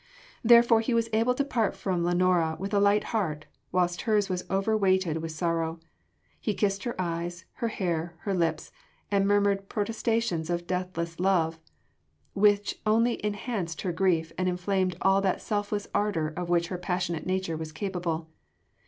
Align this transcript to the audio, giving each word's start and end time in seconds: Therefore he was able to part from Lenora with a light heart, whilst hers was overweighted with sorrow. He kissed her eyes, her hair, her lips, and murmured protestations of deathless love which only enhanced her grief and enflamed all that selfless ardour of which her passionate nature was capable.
Therefore 0.43 0.81
he 0.81 0.95
was 0.95 1.11
able 1.13 1.35
to 1.35 1.45
part 1.45 1.75
from 1.75 2.03
Lenora 2.03 2.57
with 2.59 2.73
a 2.73 2.79
light 2.79 3.03
heart, 3.13 3.45
whilst 3.71 4.01
hers 4.01 4.29
was 4.29 4.49
overweighted 4.49 5.17
with 5.17 5.31
sorrow. 5.31 5.79
He 6.39 6.55
kissed 6.55 6.85
her 6.85 6.99
eyes, 6.99 7.45
her 7.57 7.67
hair, 7.67 8.15
her 8.21 8.33
lips, 8.33 8.71
and 9.11 9.27
murmured 9.27 9.69
protestations 9.69 10.49
of 10.49 10.65
deathless 10.65 11.19
love 11.19 11.59
which 12.33 12.81
only 12.83 13.23
enhanced 13.23 13.81
her 13.83 13.91
grief 13.91 14.33
and 14.39 14.49
enflamed 14.49 14.97
all 15.03 15.21
that 15.21 15.39
selfless 15.39 15.87
ardour 15.93 16.29
of 16.35 16.49
which 16.49 16.69
her 16.69 16.79
passionate 16.79 17.27
nature 17.27 17.55
was 17.55 17.71
capable. 17.71 18.27